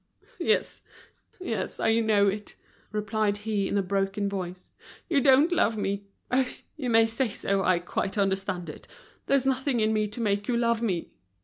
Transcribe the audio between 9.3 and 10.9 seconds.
nothing in me to make you love